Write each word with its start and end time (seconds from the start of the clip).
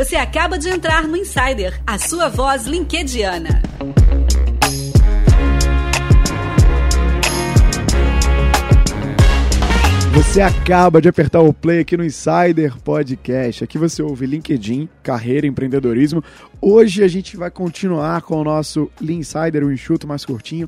Você 0.00 0.16
acaba 0.16 0.58
de 0.58 0.66
entrar 0.70 1.06
no 1.06 1.14
Insider, 1.14 1.78
a 1.86 1.98
sua 1.98 2.30
voz 2.30 2.64
linkediana. 2.64 3.60
Você 10.14 10.40
acaba 10.40 11.02
de 11.02 11.08
apertar 11.10 11.40
o 11.40 11.52
play 11.52 11.80
aqui 11.80 11.98
no 11.98 12.04
Insider 12.04 12.78
Podcast. 12.82 13.62
Aqui 13.62 13.76
você 13.76 14.02
ouve 14.02 14.24
LinkedIn, 14.24 14.88
carreira, 15.02 15.46
empreendedorismo. 15.46 16.24
Hoje 16.62 17.04
a 17.04 17.08
gente 17.08 17.36
vai 17.36 17.50
continuar 17.50 18.22
com 18.22 18.36
o 18.40 18.44
nosso 18.44 18.90
Lean 18.98 19.18
Insider, 19.18 19.62
o 19.62 19.70
enxuto 19.70 20.08
mais 20.08 20.24
curtinho, 20.24 20.66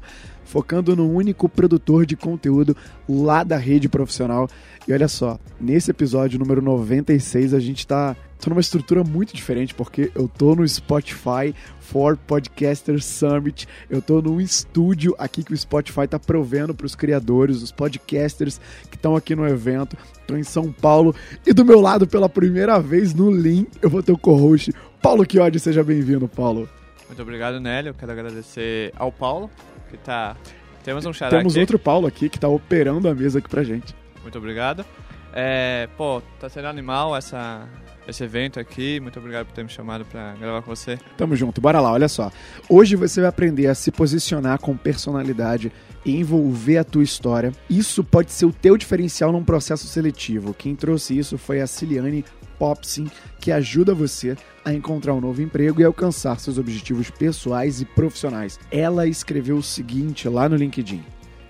focando 0.53 0.95
no 0.95 1.11
único 1.11 1.49
produtor 1.49 2.05
de 2.05 2.15
conteúdo 2.15 2.77
lá 3.09 3.43
da 3.43 3.57
rede 3.57 3.89
profissional. 3.89 4.47
E 4.87 4.93
olha 4.93 5.09
só, 5.09 5.39
nesse 5.59 5.91
episódio 5.91 6.39
número 6.39 6.61
96 6.61 7.55
a 7.55 7.59
gente 7.59 7.79
está 7.79 8.15
tô 8.39 8.51
numa 8.51 8.61
estrutura 8.61 9.03
muito 9.03 9.35
diferente, 9.35 9.73
porque 9.73 10.11
eu 10.15 10.29
tô 10.29 10.55
no 10.55 10.69
Spotify 10.69 11.55
for 11.81 12.19
Podcasters 12.19 13.05
Summit. 13.07 13.67
Eu 13.89 14.03
tô 14.03 14.21
num 14.21 14.41
estúdio 14.41 15.15
aqui 15.19 15.43
que 15.43 15.55
o 15.55 15.57
Spotify 15.57 16.07
tá 16.07 16.19
provendo 16.19 16.75
para 16.75 16.85
os 16.85 16.95
criadores, 16.95 17.63
os 17.63 17.73
podcasters 17.73 18.61
que 18.91 18.97
estão 18.97 19.17
aqui 19.17 19.35
no 19.35 19.49
evento. 19.49 19.97
Tô 20.27 20.37
em 20.37 20.43
São 20.43 20.71
Paulo 20.71 21.15
e 21.47 21.55
do 21.55 21.65
meu 21.65 21.81
lado, 21.81 22.07
pela 22.07 22.29
primeira 22.29 22.79
vez 22.79 23.15
no 23.15 23.31
Lean, 23.31 23.65
eu 23.81 23.89
vou 23.89 24.03
ter 24.03 24.13
o 24.13 24.19
co-host 24.19 24.75
Paulo 25.01 25.25
Chiodi. 25.27 25.59
Seja 25.59 25.83
bem-vindo, 25.83 26.29
Paulo. 26.29 26.69
Muito 27.07 27.23
obrigado, 27.23 27.61
Nélio. 27.61 27.93
Quero 27.95 28.11
agradecer 28.11 28.91
ao 28.97 29.13
Paulo, 29.13 29.51
que 29.93 30.05
tá. 30.05 30.37
Temos 30.83 31.07
um 31.07 31.13
xará 31.13 31.31
Temos 31.39 31.53
aqui. 31.53 31.61
outro 31.61 31.79
Paulo 31.79 32.07
aqui 32.07 32.29
que 32.29 32.41
tá 32.41 32.49
operando 32.49 33.09
a 33.09 33.15
mesa 33.15 33.39
aqui 33.39 33.49
pra 33.49 33.63
gente. 33.63 33.95
Muito 34.23 34.37
obrigado. 34.37 34.85
É, 35.33 35.89
pô, 35.97 36.21
tá 36.41 36.49
sendo 36.49 36.67
animal 36.67 37.17
essa, 37.17 37.69
esse 38.07 38.23
evento 38.25 38.59
aqui. 38.59 39.01
Muito 39.01 39.19
obrigado 39.19 39.47
por 39.47 39.55
ter 39.55 39.63
me 39.63 39.69
chamado 39.69 40.05
para 40.05 40.35
gravar 40.35 40.63
com 40.63 40.75
você. 40.75 40.99
Tamo 41.17 41.37
junto, 41.37 41.61
bora 41.61 41.81
lá, 41.81 41.93
olha 41.93 42.09
só. 42.09 42.31
Hoje 42.69 42.97
você 42.97 43.21
vai 43.21 43.29
aprender 43.29 43.67
a 43.67 43.75
se 43.75 43.91
posicionar 43.91 44.59
com 44.59 44.77
personalidade 44.77 45.73
e 46.05 46.17
envolver 46.17 46.79
a 46.79 46.85
tua 46.85 47.03
história. 47.03 47.53
Isso 47.69 48.03
pode 48.03 48.33
ser 48.33 48.47
o 48.47 48.53
teu 48.53 48.77
diferencial 48.77 49.33
num 49.33 49.45
processo 49.45 49.87
seletivo. 49.87 50.55
Quem 50.55 50.75
trouxe 50.75 51.17
isso 51.17 51.39
foi 51.39 51.61
a 51.61 51.67
Ciliane 51.67 52.25
Popsin, 52.59 53.11
que 53.41 53.51
ajuda 53.51 53.95
você 53.95 54.37
a 54.65 54.73
encontrar 54.73 55.15
um 55.15 55.21
novo 55.21 55.43
emprego 55.43 55.81
e 55.81 55.85
alcançar 55.85 56.39
seus 56.39 56.59
objetivos 56.59 57.11
pessoais 57.11 57.81
e 57.81 57.85
profissionais. 57.85 58.59
Ela 58.71 59.07
escreveu 59.07 59.57
o 59.57 59.63
seguinte 59.63 60.29
lá 60.29 60.49
no 60.49 60.57
LinkedIn: 60.57 61.03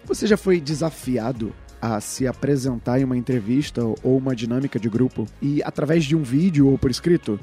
Você 0.05 0.27
já 0.27 0.37
foi 0.37 0.61
desafiado 0.61 1.55
a 1.83 2.01
se 2.01 2.29
apresentar 2.29 3.01
em 3.01 3.05
uma 3.05 3.17
entrevista 3.17 3.85
ou 3.85 4.17
uma 4.17 4.37
dinâmica 4.37 4.79
de 4.79 4.89
grupo 4.89 5.27
e 5.43 5.61
através 5.65 6.05
de 6.05 6.15
um 6.15 6.23
vídeo 6.23 6.69
ou 6.69 6.79
por 6.79 6.93
escrito? 6.93 7.41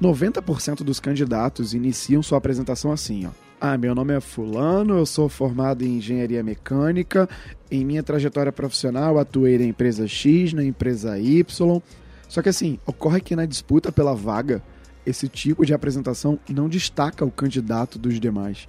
90% 0.00 0.84
dos 0.84 1.00
candidatos 1.00 1.74
iniciam 1.74 2.22
sua 2.22 2.38
apresentação 2.38 2.92
assim, 2.92 3.26
ó. 3.26 3.30
Ah, 3.60 3.76
meu 3.76 3.94
nome 3.94 4.14
é 4.14 4.20
Fulano, 4.20 4.96
eu 4.96 5.04
sou 5.04 5.28
formado 5.28 5.84
em 5.84 5.98
engenharia 5.98 6.42
mecânica. 6.42 7.28
Em 7.70 7.84
minha 7.84 8.02
trajetória 8.02 8.50
profissional, 8.50 9.18
atuei 9.18 9.58
na 9.58 9.64
empresa 9.66 10.08
X, 10.08 10.54
na 10.54 10.64
empresa 10.64 11.18
Y. 11.18 11.82
Só 12.26 12.40
que 12.40 12.48
assim, 12.48 12.78
ocorre 12.86 13.20
que 13.20 13.36
na 13.36 13.44
disputa 13.44 13.92
pela 13.92 14.14
vaga, 14.14 14.62
esse 15.04 15.28
tipo 15.28 15.66
de 15.66 15.74
apresentação 15.74 16.38
não 16.48 16.68
destaca 16.68 17.22
o 17.24 17.30
candidato 17.30 17.98
dos 17.98 18.18
demais. 18.18 18.66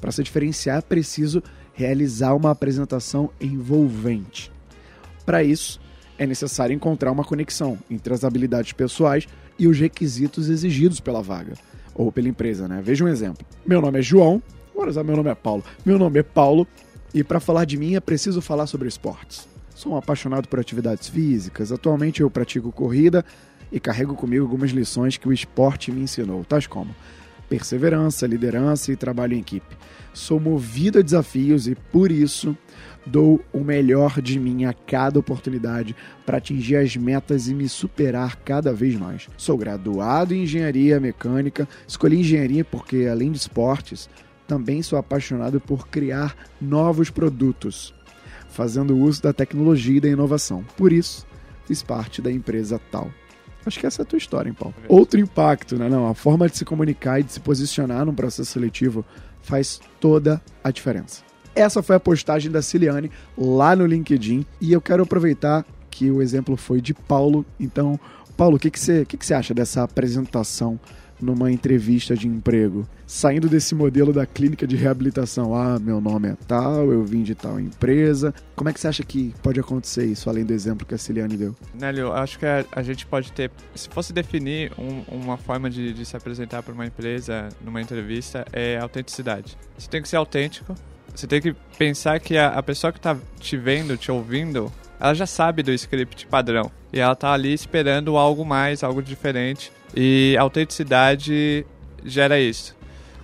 Para 0.00 0.10
se 0.10 0.22
diferenciar, 0.24 0.78
é 0.78 0.82
preciso 0.82 1.42
realizar 1.72 2.34
uma 2.34 2.50
apresentação 2.50 3.30
envolvente. 3.40 4.53
Para 5.24 5.42
isso, 5.42 5.80
é 6.18 6.26
necessário 6.26 6.74
encontrar 6.74 7.10
uma 7.10 7.24
conexão 7.24 7.78
entre 7.90 8.12
as 8.12 8.24
habilidades 8.24 8.72
pessoais 8.72 9.26
e 9.58 9.66
os 9.66 9.78
requisitos 9.78 10.48
exigidos 10.48 11.00
pela 11.00 11.22
vaga 11.22 11.54
ou 11.94 12.10
pela 12.10 12.28
empresa, 12.28 12.68
né? 12.68 12.80
Veja 12.82 13.04
um 13.04 13.08
exemplo. 13.08 13.46
Meu 13.64 13.80
nome 13.80 13.98
é 13.98 14.02
João, 14.02 14.42
usar 14.76 15.04
meu 15.04 15.16
nome 15.16 15.30
é 15.30 15.34
Paulo. 15.34 15.64
Meu 15.84 15.98
nome 15.98 16.20
é 16.20 16.22
Paulo 16.22 16.66
e 17.12 17.22
para 17.24 17.40
falar 17.40 17.64
de 17.64 17.76
mim 17.76 17.94
é 17.94 18.00
preciso 18.00 18.40
falar 18.40 18.66
sobre 18.66 18.88
esportes. 18.88 19.48
Sou 19.74 19.92
um 19.92 19.96
apaixonado 19.96 20.48
por 20.48 20.60
atividades 20.60 21.08
físicas. 21.08 21.72
Atualmente 21.72 22.20
eu 22.20 22.30
pratico 22.30 22.70
corrida 22.70 23.24
e 23.72 23.80
carrego 23.80 24.14
comigo 24.14 24.44
algumas 24.44 24.70
lições 24.70 25.16
que 25.16 25.28
o 25.28 25.32
esporte 25.32 25.90
me 25.90 26.02
ensinou, 26.02 26.44
tais 26.44 26.66
como 26.66 26.94
perseverança, 27.48 28.26
liderança 28.26 28.92
e 28.92 28.96
trabalho 28.96 29.34
em 29.34 29.40
equipe. 29.40 29.76
Sou 30.12 30.38
movido 30.38 30.98
a 30.98 31.02
desafios 31.02 31.66
e 31.66 31.74
por 31.74 32.12
isso 32.12 32.56
dou 33.06 33.40
o 33.52 33.60
melhor 33.60 34.20
de 34.20 34.38
mim 34.38 34.64
a 34.64 34.72
cada 34.72 35.18
oportunidade 35.18 35.94
para 36.24 36.38
atingir 36.38 36.76
as 36.76 36.96
metas 36.96 37.48
e 37.48 37.54
me 37.54 37.68
superar 37.68 38.36
cada 38.36 38.72
vez 38.72 38.94
mais. 38.94 39.28
Sou 39.36 39.58
graduado 39.58 40.34
em 40.34 40.44
engenharia 40.44 41.00
mecânica, 41.00 41.68
escolhi 41.86 42.20
engenharia 42.20 42.64
porque, 42.64 43.08
além 43.10 43.30
de 43.32 43.38
esportes, 43.38 44.08
também 44.46 44.82
sou 44.82 44.98
apaixonado 44.98 45.60
por 45.60 45.88
criar 45.88 46.36
novos 46.60 47.10
produtos, 47.10 47.94
fazendo 48.48 48.96
uso 48.96 49.22
da 49.22 49.32
tecnologia 49.32 49.96
e 49.96 50.00
da 50.00 50.08
inovação. 50.08 50.64
Por 50.76 50.92
isso, 50.92 51.26
fiz 51.66 51.82
parte 51.82 52.22
da 52.22 52.30
empresa 52.30 52.80
tal. 52.90 53.10
Acho 53.66 53.80
que 53.80 53.86
essa 53.86 54.02
é 54.02 54.04
a 54.04 54.06
tua 54.06 54.16
história, 54.16 54.52
Paulo? 54.52 54.74
Outro 54.88 55.18
impacto, 55.18 55.76
né? 55.76 55.88
Não, 55.88 56.08
a 56.08 56.14
forma 56.14 56.48
de 56.48 56.56
se 56.56 56.64
comunicar 56.64 57.20
e 57.20 57.22
de 57.22 57.32
se 57.32 57.40
posicionar 57.40 58.04
num 58.04 58.14
processo 58.14 58.52
seletivo 58.52 59.04
faz 59.42 59.80
toda 60.00 60.40
a 60.62 60.70
diferença. 60.70 61.22
Essa 61.54 61.82
foi 61.82 61.96
a 61.96 62.00
postagem 62.00 62.50
da 62.50 62.60
Ciliane 62.60 63.10
lá 63.38 63.76
no 63.76 63.86
LinkedIn 63.86 64.44
e 64.60 64.72
eu 64.72 64.80
quero 64.80 65.04
aproveitar 65.04 65.64
que 65.90 66.10
o 66.10 66.20
exemplo 66.20 66.56
foi 66.56 66.80
de 66.80 66.92
Paulo. 66.92 67.46
Então, 67.60 67.98
Paulo, 68.36 68.56
o 68.56 68.58
que, 68.58 68.70
que, 68.70 68.80
você, 68.80 69.04
que, 69.04 69.16
que 69.16 69.24
você 69.24 69.34
acha 69.34 69.54
dessa 69.54 69.84
apresentação 69.84 70.80
numa 71.20 71.50
entrevista 71.50 72.16
de 72.16 72.28
emprego? 72.28 72.86
Saindo 73.06 73.48
desse 73.48 73.74
modelo 73.74 74.12
da 74.12 74.26
clínica 74.26 74.66
de 74.66 74.76
reabilitação, 74.76 75.54
ah, 75.54 75.78
meu 75.78 76.00
nome 76.00 76.28
é 76.28 76.36
tal, 76.46 76.90
eu 76.92 77.04
vim 77.04 77.22
de 77.22 77.34
tal 77.34 77.60
empresa. 77.60 78.34
Como 78.56 78.68
é 78.68 78.72
que 78.72 78.80
você 78.80 78.88
acha 78.88 79.02
que 79.04 79.34
pode 79.42 79.60
acontecer 79.60 80.04
isso, 80.06 80.28
além 80.30 80.44
do 80.44 80.52
exemplo 80.52 80.86
que 80.86 80.94
a 80.94 80.98
Ciliane 80.98 81.36
deu? 81.36 81.54
Nélio, 81.74 82.12
acho 82.12 82.38
que 82.38 82.46
a, 82.46 82.64
a 82.72 82.82
gente 82.82 83.06
pode 83.06 83.32
ter. 83.32 83.50
Se 83.74 83.88
fosse 83.88 84.12
definir 84.12 84.72
um, 84.78 85.02
uma 85.14 85.36
forma 85.36 85.68
de, 85.68 85.92
de 85.92 86.04
se 86.04 86.16
apresentar 86.16 86.62
para 86.62 86.72
uma 86.72 86.86
empresa 86.86 87.48
numa 87.64 87.80
entrevista, 87.80 88.44
é 88.52 88.78
autenticidade. 88.78 89.56
Você 89.76 89.88
tem 89.88 90.02
que 90.02 90.08
ser 90.08 90.16
autêntico, 90.16 90.74
você 91.14 91.26
tem 91.26 91.40
que 91.40 91.54
pensar 91.78 92.18
que 92.18 92.36
a, 92.36 92.48
a 92.48 92.62
pessoa 92.62 92.92
que 92.92 92.98
está 92.98 93.16
te 93.38 93.56
vendo, 93.56 93.96
te 93.96 94.10
ouvindo, 94.10 94.72
ela 95.04 95.14
já 95.14 95.26
sabe 95.26 95.62
do 95.62 95.70
script 95.70 96.26
padrão. 96.26 96.70
E 96.90 96.98
ela 96.98 97.14
tá 97.14 97.30
ali 97.34 97.52
esperando 97.52 98.16
algo 98.16 98.42
mais, 98.42 98.82
algo 98.82 99.02
diferente. 99.02 99.70
E 99.94 100.34
autenticidade 100.40 101.66
gera 102.02 102.40
isso. 102.40 102.74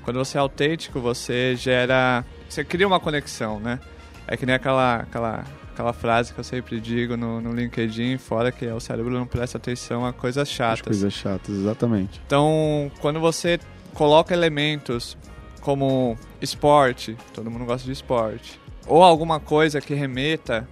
Quando 0.02 0.18
você 0.18 0.36
é 0.36 0.40
autêntico, 0.40 1.00
você 1.00 1.56
gera. 1.56 2.22
Você 2.46 2.62
cria 2.64 2.86
uma 2.86 3.00
conexão, 3.00 3.58
né? 3.58 3.80
É 4.26 4.36
que 4.36 4.44
nem 4.44 4.54
aquela, 4.54 4.96
aquela, 4.96 5.44
aquela 5.72 5.92
frase 5.94 6.34
que 6.34 6.40
eu 6.40 6.44
sempre 6.44 6.78
digo 6.78 7.16
no, 7.16 7.40
no 7.40 7.54
LinkedIn, 7.54 8.18
fora 8.18 8.52
que 8.52 8.66
é 8.66 8.74
o 8.74 8.80
cérebro 8.80 9.10
não 9.14 9.26
presta 9.26 9.56
atenção 9.56 10.04
a 10.04 10.12
coisas 10.12 10.50
chatas. 10.50 10.80
As 10.80 10.86
coisas 10.86 11.12
chatas, 11.14 11.56
exatamente. 11.56 12.20
Então, 12.26 12.92
quando 13.00 13.18
você 13.18 13.58
coloca 13.94 14.34
elementos 14.34 15.16
como 15.62 16.14
esporte, 16.42 17.16
todo 17.32 17.50
mundo 17.50 17.64
gosta 17.64 17.86
de 17.86 17.92
esporte, 17.92 18.60
ou 18.86 19.02
alguma 19.02 19.40
coisa 19.40 19.80
que 19.80 19.94
remeta 19.94 20.68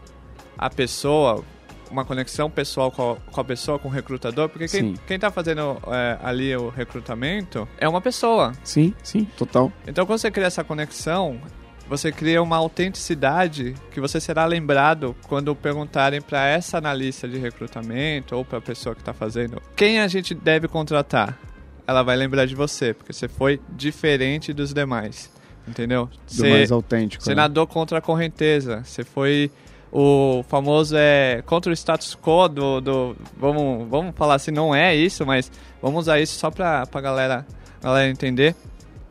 a 0.58 0.68
pessoa, 0.68 1.44
uma 1.90 2.04
conexão 2.04 2.50
pessoal 2.50 2.90
com 2.90 3.12
a, 3.12 3.16
com 3.16 3.40
a 3.40 3.44
pessoa, 3.44 3.78
com 3.78 3.88
o 3.88 3.90
recrutador, 3.90 4.48
porque 4.48 4.66
quem, 4.68 4.94
quem 5.06 5.18
tá 5.18 5.30
fazendo 5.30 5.78
é, 5.86 6.18
ali 6.22 6.54
o 6.56 6.68
recrutamento 6.68 7.68
é 7.78 7.88
uma 7.88 8.00
pessoa. 8.00 8.52
Sim, 8.64 8.92
sim, 9.02 9.26
total. 9.36 9.72
Então 9.86 10.04
quando 10.04 10.18
você 10.18 10.30
cria 10.30 10.46
essa 10.46 10.64
conexão, 10.64 11.40
você 11.88 12.12
cria 12.12 12.42
uma 12.42 12.56
autenticidade 12.56 13.74
que 13.90 14.00
você 14.00 14.20
será 14.20 14.44
lembrado 14.44 15.16
quando 15.26 15.54
perguntarem 15.54 16.20
para 16.20 16.46
essa 16.46 16.76
analista 16.76 17.26
de 17.26 17.38
recrutamento 17.38 18.36
ou 18.36 18.44
para 18.44 18.58
a 18.58 18.60
pessoa 18.60 18.94
que 18.94 19.00
está 19.00 19.14
fazendo 19.14 19.62
quem 19.74 20.00
a 20.00 20.06
gente 20.06 20.34
deve 20.34 20.68
contratar 20.68 21.38
ela 21.88 22.02
vai 22.02 22.16
lembrar 22.16 22.44
de 22.44 22.54
você, 22.54 22.92
porque 22.92 23.14
você 23.14 23.26
foi 23.26 23.58
diferente 23.70 24.52
dos 24.52 24.74
demais. 24.74 25.32
Entendeu? 25.66 26.04
Do 26.06 26.34
você, 26.34 26.50
mais 26.50 26.70
autêntico. 26.70 27.24
Você 27.24 27.30
né? 27.30 27.36
nadou 27.36 27.66
contra 27.66 27.98
a 27.98 28.00
correnteza. 28.00 28.82
Você 28.84 29.04
foi 29.04 29.50
o 29.92 30.44
famoso 30.48 30.94
é 30.96 31.42
contra 31.46 31.70
o 31.70 31.74
status 31.74 32.16
quo 32.16 32.48
do, 32.48 32.80
do 32.80 33.16
vamos 33.36 33.88
vamos 33.88 34.14
falar 34.14 34.34
assim 34.34 34.50
não 34.50 34.74
é 34.74 34.94
isso 34.94 35.24
mas 35.24 35.50
vamos 35.80 36.00
usar 36.00 36.20
isso 36.20 36.38
só 36.38 36.50
para 36.50 36.86
pra 36.86 37.00
galera 37.00 37.46
galera 37.82 38.10
entender 38.10 38.54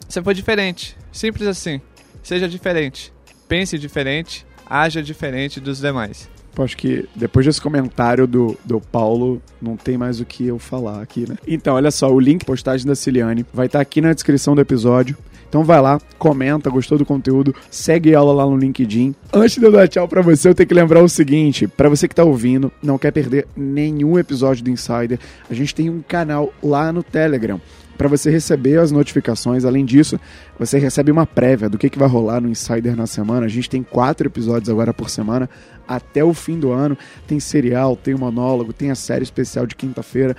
você 0.08 0.22
foi 0.22 0.34
diferente 0.34 0.96
simples 1.12 1.48
assim 1.48 1.82
seja 2.22 2.48
diferente 2.48 3.12
pense 3.48 3.78
diferente 3.78 4.46
haja 4.70 5.02
diferente 5.02 5.60
dos 5.60 5.80
demais 5.80 6.30
acho 6.64 6.78
que 6.78 7.08
depois 7.16 7.46
desse 7.46 7.62
comentário 7.62 8.26
do, 8.26 8.58
do 8.64 8.80
Paulo, 8.80 9.42
não 9.62 9.76
tem 9.76 9.98
mais 9.98 10.20
o 10.20 10.26
que 10.26 10.48
eu 10.48 10.58
falar 10.60 11.02
aqui, 11.02 11.28
né? 11.28 11.36
Então, 11.48 11.76
olha 11.76 11.92
só, 11.92 12.12
o 12.12 12.20
link 12.20 12.46
postagem 12.46 12.86
da 12.86 12.96
Ciliane 12.96 13.46
vai 13.54 13.68
estar 13.68 13.80
aqui 13.80 14.02
na 14.02 14.14
descrição 14.14 14.56
do 14.56 14.62
episódio. 14.62 15.18
Então 15.50 15.64
vai 15.64 15.82
lá, 15.82 16.00
comenta, 16.18 16.70
gostou 16.70 16.98
do 16.98 17.06
conteúdo, 17.06 17.56
segue 17.72 18.14
ela 18.14 18.34
lá 18.34 18.46
no 18.46 18.58
LinkedIn. 18.58 19.16
Antes 19.34 19.58
de 19.58 19.66
eu 19.66 19.72
dar 19.72 19.88
tchau 19.88 20.08
pra 20.08 20.22
você, 20.22 20.50
eu 20.50 20.56
tenho 20.56 20.68
que 20.68 20.74
lembrar 20.74 21.02
o 21.02 21.10
seguinte: 21.10 21.68
para 21.68 21.90
você 21.90 22.08
que 22.08 22.16
tá 22.16 22.24
ouvindo, 22.24 22.72
não 22.82 22.98
quer 22.98 23.12
perder 23.12 23.48
nenhum 23.56 24.20
episódio 24.20 24.64
do 24.64 24.70
Insider, 24.70 25.20
a 25.50 25.54
gente 25.54 25.74
tem 25.74 25.90
um 25.90 26.02
canal 26.02 26.54
lá 26.62 26.92
no 26.92 27.02
Telegram 27.02 27.60
para 27.98 28.08
você 28.08 28.30
receber 28.30 28.78
as 28.80 28.92
notificações. 28.92 29.66
Além 29.66 29.84
disso, 29.84 30.20
você 30.60 30.78
recebe 30.78 31.12
uma 31.12 31.26
prévia 31.26 31.68
do 31.68 31.78
que, 31.78 31.90
que 31.90 31.98
vai 31.98 32.08
rolar 32.08 32.40
no 32.40 32.50
Insider 32.50 32.96
na 32.96 33.08
semana. 33.08 33.46
A 33.46 33.50
gente 33.50 33.70
tem 33.70 33.82
quatro 33.82 34.28
episódios 34.28 34.70
agora 34.70 34.94
por 34.94 35.10
semana 35.10 35.50
até 35.88 36.24
o 36.24 36.34
fim 36.34 36.60
do 36.60 36.72
ano. 36.72 36.98
Tem 37.26 37.40
serial, 37.40 37.96
tem 37.96 38.14
monólogo, 38.14 38.72
tem 38.72 38.92
a 38.92 38.96
série 38.96 39.24
especial 39.24 39.66
de 39.66 39.76
quinta-feira. 39.76 40.36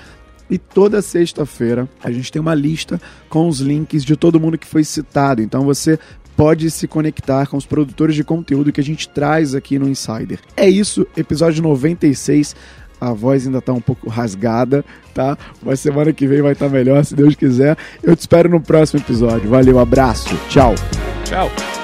E 0.50 0.56
toda 0.56 1.02
sexta-feira 1.02 1.88
a 2.02 2.10
gente 2.10 2.32
tem 2.32 2.40
uma 2.40 2.54
lista 2.54 3.00
com 3.28 3.48
os 3.48 3.60
links 3.60 4.04
de 4.04 4.16
todo 4.16 4.40
mundo 4.40 4.58
que 4.58 4.66
foi 4.66 4.84
citado. 4.84 5.42
Então 5.42 5.62
você 5.64 5.98
pode 6.36 6.70
se 6.70 6.86
conectar 6.86 7.46
com 7.48 7.56
os 7.56 7.66
produtores 7.66 8.14
de 8.14 8.22
conteúdo 8.22 8.72
que 8.72 8.80
a 8.80 8.84
gente 8.84 9.08
traz 9.08 9.54
aqui 9.54 9.78
no 9.78 9.88
Insider. 9.88 10.38
É 10.56 10.68
isso, 10.68 11.06
episódio 11.16 11.62
96. 11.62 12.54
A 13.00 13.12
voz 13.12 13.46
ainda 13.46 13.60
tá 13.60 13.72
um 13.72 13.80
pouco 13.80 14.08
rasgada, 14.08 14.84
tá? 15.14 15.36
Mas 15.62 15.80
semana 15.80 16.12
que 16.12 16.26
vem 16.26 16.42
vai 16.42 16.52
estar 16.52 16.66
tá 16.66 16.72
melhor, 16.72 17.04
se 17.04 17.14
Deus 17.14 17.34
quiser. 17.34 17.76
Eu 18.02 18.14
te 18.16 18.20
espero 18.20 18.48
no 18.48 18.60
próximo 18.60 19.00
episódio. 19.00 19.48
Valeu, 19.48 19.78
abraço, 19.78 20.36
tchau. 20.48 20.74
Tchau. 21.24 21.77